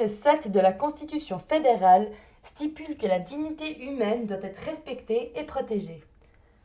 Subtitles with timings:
[0.00, 2.08] L'article 7 de la Constitution fédérale
[2.42, 6.02] stipule que la dignité humaine doit être respectée et protégée.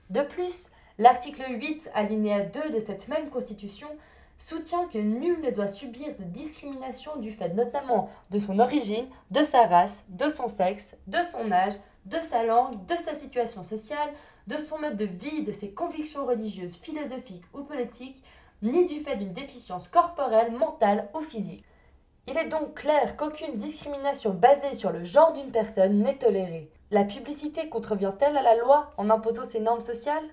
[0.09, 0.69] De plus,
[0.99, 3.89] l'article 8, alinéa 2 de cette même Constitution,
[4.37, 9.43] soutient que nul ne doit subir de discrimination du fait notamment de son origine, de
[9.43, 11.75] sa race, de son sexe, de son âge,
[12.05, 14.13] de sa langue, de sa situation sociale,
[14.47, 18.23] de son mode de vie, de ses convictions religieuses, philosophiques ou politiques,
[18.61, 21.65] ni du fait d'une déficience corporelle, mentale ou physique.
[22.27, 26.71] Il est donc clair qu'aucune discrimination basée sur le genre d'une personne n'est tolérée.
[26.89, 30.25] La publicité contrevient-elle à la loi en imposant ses normes sociales?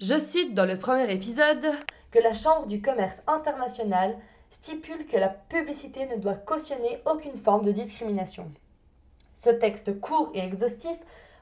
[0.00, 1.66] Je cite dans le premier épisode
[2.12, 4.16] que la Chambre du commerce international
[4.50, 8.52] stipule que la publicité ne doit cautionner aucune forme de discrimination.
[9.34, 10.96] Ce texte court et exhaustif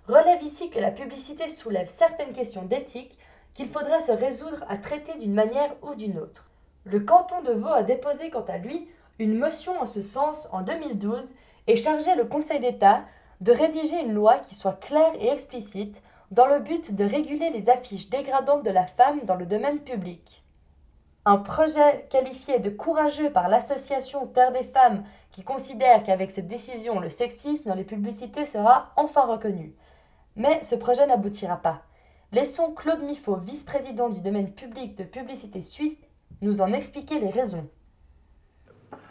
[0.07, 3.19] relève ici que la publicité soulève certaines questions d'éthique
[3.53, 6.49] qu'il faudrait se résoudre à traiter d'une manière ou d'une autre.
[6.85, 8.89] Le canton de Vaud a déposé quant à lui
[9.19, 11.33] une motion en ce sens en 2012
[11.67, 13.05] et chargé le Conseil d'État
[13.41, 17.69] de rédiger une loi qui soit claire et explicite dans le but de réguler les
[17.69, 20.45] affiches dégradantes de la femme dans le domaine public.
[21.25, 27.01] Un projet qualifié de courageux par l'association Terre des femmes qui considère qu'avec cette décision
[27.01, 29.75] le sexisme dans les publicités sera enfin reconnu.
[30.37, 31.83] Mais ce projet n'aboutira pas.
[32.33, 36.01] Laissons Claude Miffaut, vice-président du domaine public de publicité suisse,
[36.41, 37.69] nous en expliquer les raisons.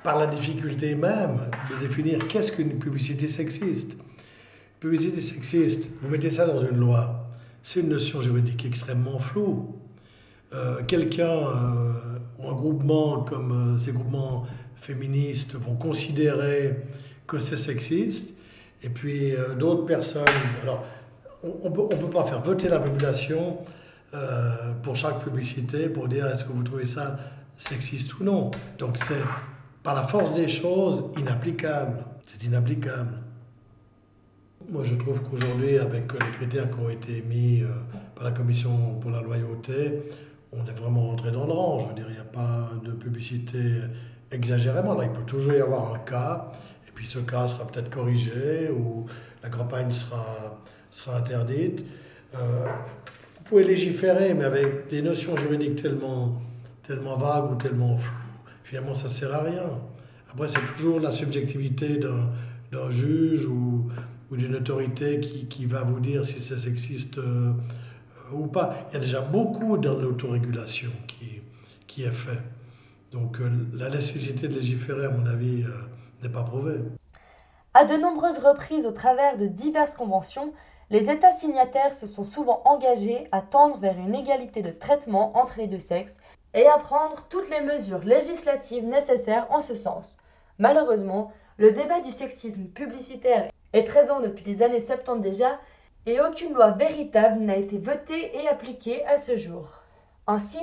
[0.08, 1.38] Par la difficulté même
[1.70, 3.98] de définir qu'est-ce qu'une publicité sexiste.
[4.80, 7.26] Publicité sexiste, vous mettez ça dans une loi,
[7.62, 9.76] c'est une notion juridique extrêmement floue.
[10.54, 11.92] Euh, quelqu'un euh,
[12.40, 16.78] ou un groupement comme euh, ces groupements féministes vont considérer
[17.28, 18.34] que c'est sexiste,
[18.84, 20.24] et puis d'autres personnes.
[20.64, 20.86] Alors,
[21.44, 23.58] on ne peut, pas faire voter la population
[24.84, 27.20] pour chaque publicité pour dire est-ce que vous trouvez ça
[27.58, 28.52] sexiste ou non.
[28.80, 29.22] Donc, c'est
[29.88, 32.04] par la force des choses inapplicable.
[32.26, 33.14] C'est inapplicable.
[34.70, 37.64] Moi, je trouve qu'aujourd'hui, avec les critères qui ont été mis
[38.14, 40.02] par la Commission pour la loyauté,
[40.52, 41.80] on est vraiment rentré dans le rang.
[41.80, 43.60] Je veux dire, il n'y a pas de publicité
[44.30, 44.94] exagérément.
[44.94, 46.52] Là, il peut toujours y avoir un cas,
[46.86, 49.06] et puis ce cas sera peut-être corrigé, ou
[49.42, 50.60] la campagne sera,
[50.92, 51.86] sera interdite.
[52.36, 52.68] Euh,
[53.38, 56.42] vous pouvez légiférer, mais avec des notions juridiques tellement,
[56.86, 58.27] tellement vagues ou tellement floues,
[58.68, 59.64] finalement, ça sert à rien.
[60.32, 63.90] Après, c'est toujours la subjectivité d'un juge ou,
[64.30, 67.18] ou d'une autorité qui, qui, va vous dire si ça sexiste.
[67.18, 67.54] Euh,
[68.34, 68.88] ou pas.
[68.90, 71.42] Il y a déjà beaucoup dans l'autorégulation qui,
[71.88, 72.42] qui est fait.
[73.12, 75.70] Donc euh, la nécessité de légiférer, à mon avis, euh,
[76.24, 76.80] n'est pas prouvée.
[77.74, 80.54] À de nombreuses reprises, au travers de diverses conventions,
[80.90, 85.58] les États signataires se sont souvent engagés à tendre vers une égalité de traitement entre
[85.58, 86.18] les deux sexes
[86.58, 90.18] et à prendre toutes les mesures législatives nécessaires en ce sens.
[90.58, 95.60] Malheureusement, le débat du sexisme publicitaire est présent depuis les années 70 déjà
[96.08, 99.84] et aucune loi véritable n'a été votée et appliquée à ce jour.
[100.26, 100.58] Ainsi,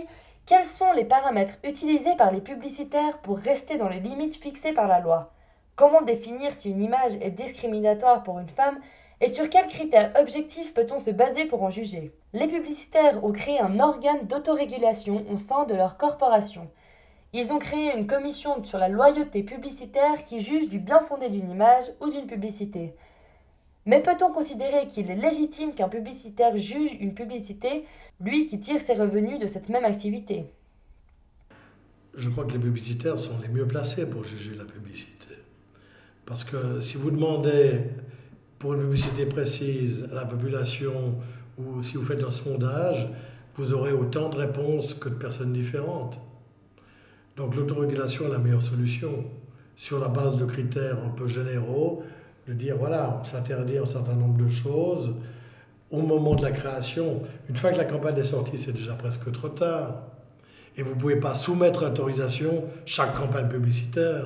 [0.47, 4.89] quels sont les paramètres utilisés par les publicitaires pour rester dans les limites fixées par
[4.89, 5.33] la loi?
[5.77, 8.81] Comment définir si une image est discriminatoire pour une femme
[9.21, 12.13] et sur quels critères objectifs peut-on se baser pour en juger?
[12.35, 16.69] Les publicitaires ont créé un organe d'autorégulation au sein de leur corporation.
[17.33, 21.49] Ils ont créé une commission sur la loyauté publicitaire qui juge du bien fondé d'une
[21.49, 22.97] image ou d'une publicité.
[23.87, 27.85] Mais peut-on considérer qu'il est légitime qu'un publicitaire juge une publicité,
[28.21, 30.51] lui qui tire ses revenus de cette même activité?
[32.17, 35.35] Je crois que les publicitaires sont les mieux placés pour juger la publicité.
[36.27, 37.79] Parce que si vous demandez
[38.59, 41.15] pour une publicité précise à la population,
[41.59, 43.09] ou si vous faites un sondage,
[43.57, 46.19] vous aurez autant de réponses que de personnes différentes.
[47.37, 49.25] Donc l'autorégulation est la meilleure solution.
[49.77, 52.05] Sur la base de critères un peu généraux,
[52.47, 55.15] de dire voilà, on s'interdit un certain nombre de choses
[55.91, 57.23] au moment de la création.
[57.49, 60.03] Une fois que la campagne est sortie, c'est déjà presque trop tard.
[60.77, 64.25] Et vous ne pouvez pas soumettre à autorisation chaque campagne publicitaire.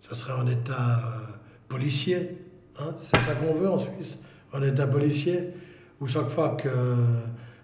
[0.00, 1.32] Ce serait un État euh,
[1.68, 2.38] policier.
[2.78, 2.92] Hein.
[2.96, 4.20] c'est ça qu'on veut en Suisse,
[4.52, 5.50] un État policier,
[6.00, 6.68] où chaque fois que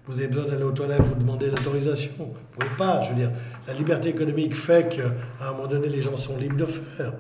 [0.07, 2.13] vous avez besoin d'aller aux toilettes, vous demandez l'autorisation.
[2.19, 3.03] Vous ne pouvez pas.
[3.03, 3.31] Je veux dire,
[3.67, 7.13] la liberté économique fait qu'à un moment donné, les gens sont libres de faire.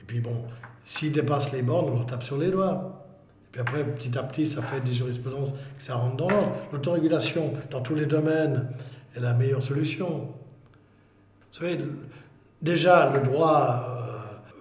[0.00, 0.44] Et puis bon,
[0.86, 3.04] S'ils dépassent les bornes, on leur tape sur les doigts.
[3.42, 6.52] Et puis après, petit à petit, ça fait des jurisprudences que ça rentre dans l'ordre.
[6.72, 8.68] L'autorégulation dans tous les domaines
[9.16, 10.28] est la meilleure solution.
[11.52, 11.80] Vous savez,
[12.62, 13.84] déjà, le droit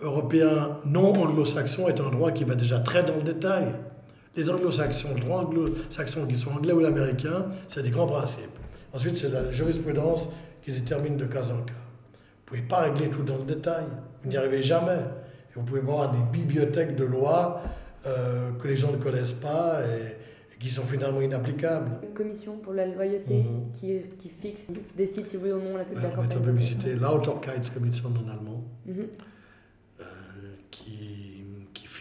[0.02, 3.68] euh, européen non anglo-saxon est un droit qui va déjà très dans le détail.
[4.36, 8.50] Les anglo-saxons, le droit anglo-saxon, qu'ils soient anglais ou américains, c'est des grands principes.
[8.94, 10.28] Ensuite, c'est la jurisprudence
[10.62, 11.74] qui détermine de cas en cas.
[12.48, 13.86] Vous ne pouvez pas régler tout dans le détail.
[14.24, 15.00] Vous n'y arrivez jamais
[15.52, 17.62] Et vous pouvez voir des bibliothèques de lois
[18.06, 20.18] euh, que les gens ne connaissent pas et,
[20.60, 21.92] qui sont finalement inapplicables.
[22.04, 23.72] Une commission pour la loyauté Mhm.
[23.80, 26.38] qui, qui fixe, décide si oui ou non la la Ouais, campagne.
[26.38, 28.96] en publicité Lauterkeitskommission en allemand, Mhm.
[30.02, 30.04] euh,
[30.72, 31.46] qui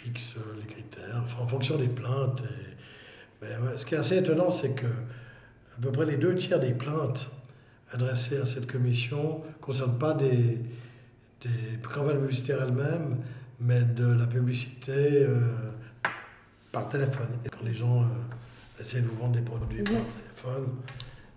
[0.05, 2.43] fixe euh, les critères, enfin, en fonction des plaintes.
[2.43, 6.35] Et, mais ouais, ce qui est assez étonnant, c'est que à peu près les deux
[6.35, 7.31] tiers des plaintes
[7.91, 10.61] adressées à cette commission ne concernent pas des,
[11.43, 13.19] des campagnes publicitaires elles-mêmes,
[13.61, 15.41] mais de la publicité euh,
[16.73, 17.29] par téléphone.
[17.45, 20.77] Et quand les gens euh, essaient de vous vendre des produits par téléphone,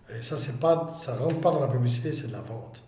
[0.09, 2.83] et ça, c'est pas, ça rentre pas dans la publicité, c'est de la vente.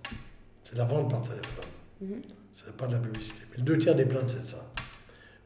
[0.64, 1.66] C'est de la vente par téléphone.
[2.02, 2.22] Mhm.
[2.54, 3.40] C'est pas de la publicité.
[3.52, 4.66] Mais le deux tiers des plaintes, c'est ça.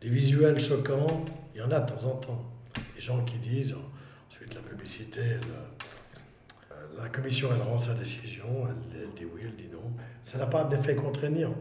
[0.04, 1.24] Des visuels choquants,
[1.56, 2.44] il y en a de temps en temps.
[2.94, 3.74] Des gens qui disent,
[4.28, 9.70] ensuite la publicité, euh, la commission, elle rend sa décision, elle, dit oui, elle dit
[9.72, 9.94] non.
[10.22, 11.56] Ça n'a pas d'effet contraignant.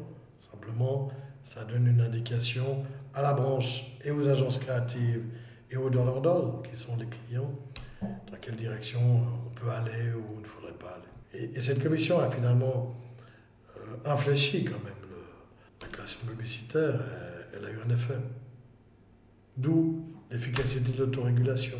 [0.50, 1.12] Simplement,
[1.44, 2.84] ça donne une indication
[3.14, 5.22] à la branche et aux agences créatives
[5.70, 7.54] et aux donneurs d'ordre, qui sont les clients,
[8.00, 9.00] dans quelle direction
[9.46, 11.44] on peut aller ou il ne faudrait pas aller.
[11.44, 12.92] Et, et cette commission a finalement
[13.76, 14.94] euh, infléchi quand même
[15.80, 17.00] la création publicitaire,
[17.52, 18.18] elle a eu un effet.
[19.56, 21.78] D'où l'efficacité de l'autorégulation,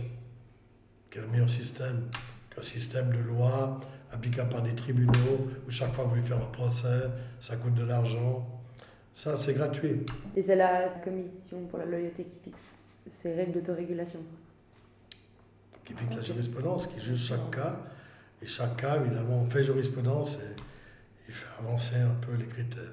[1.17, 2.09] le meilleur système
[2.55, 3.81] qu'un système de loi
[4.11, 7.09] applicable par des tribunaux, où chaque fois que vous voulez faire un procès,
[7.41, 8.47] ça coûte de l'argent.
[9.15, 10.05] Ça, c'est gratuit.
[10.37, 14.21] Et c'est la commission pour la loyauté qui fixe ces règles d'autorégulation.
[15.85, 17.81] qui pique la jurisprudence, qui juge chaque cas.
[18.41, 20.55] Et chaque cas, évidemment, fait jurisprudence et
[21.29, 22.93] il fait avancer un peu les critères.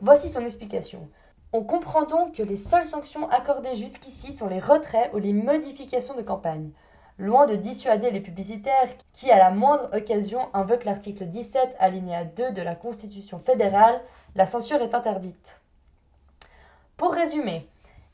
[0.00, 1.08] Voici son explication.
[1.52, 6.14] On comprend donc que les seules sanctions accordées jusqu'ici sont les retraits ou les modifications
[6.14, 6.70] de campagne.
[7.18, 12.52] Loin de dissuader les publicitaires qui, à la moindre occasion, invoquent l'article 17 alinéa 2
[12.52, 14.00] de la Constitution fédérale,
[14.36, 15.60] la censure est interdite.
[16.96, 17.68] Pour résumer,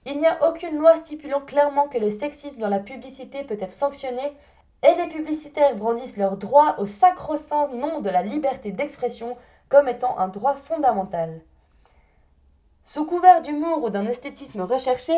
[0.07, 3.71] il n'y a aucune loi stipulant clairement que le sexisme dans la publicité peut être
[3.71, 4.33] sanctionné
[4.83, 9.37] et les publicitaires brandissent leur droit au sacro-saint nom de la liberté d'expression
[9.69, 11.43] comme étant un droit fondamental.
[12.87, 15.13] Sous couvert d'humour ou d'un esthétisme recherché,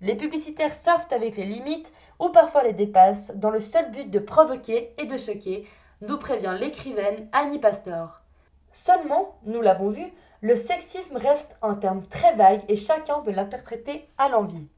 [0.00, 4.20] les publicitaires surfent avec les limites ou parfois les dépassent dans le seul but de
[4.20, 5.66] provoquer et de choquer,
[6.02, 8.22] nous prévient l'écrivaine Annie Pastor.
[8.70, 10.04] Seulement, nous l'avons vu,
[10.40, 14.68] le sexisme reste un terme très vague et chacun peut l'interpréter à l'envie.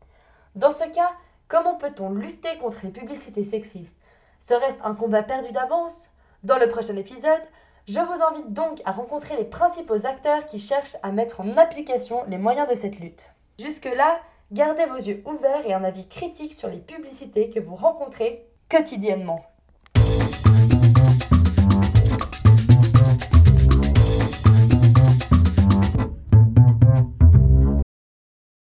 [0.55, 1.13] Dans ce cas,
[1.49, 4.01] comment peut-on lutter contre les publicités sexistes?
[4.41, 6.09] Serait-ce un combat perdu d'avance?
[6.45, 7.43] Dans le prochain épisode,
[7.87, 12.25] je vous invite donc à rencontrer les principaux acteurs qui cherchent à mettre en application
[12.29, 13.31] les moyens de cette lutte.
[13.59, 14.21] Jusque-là,
[14.53, 19.45] gardez vos yeux ouverts et un avis critique sur les publicités que vous rencontrez quotidiennement.